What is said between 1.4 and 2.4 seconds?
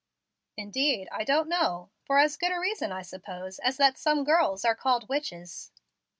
know. For as